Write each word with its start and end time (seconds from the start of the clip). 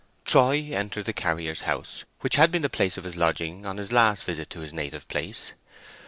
Troy 0.25 0.71
entered 0.71 1.05
the 1.05 1.13
carrier's 1.13 1.59
house, 1.59 2.05
which 2.21 2.35
had 2.35 2.51
been 2.51 2.63
the 2.63 2.71
place 2.71 2.97
of 2.97 3.03
his 3.03 3.15
lodging 3.15 3.67
on 3.67 3.77
his 3.77 3.91
last 3.91 4.25
visit 4.25 4.49
to 4.49 4.61
his 4.61 4.73
native 4.73 5.07
place. 5.07 5.53